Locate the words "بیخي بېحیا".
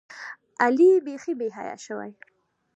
1.05-1.75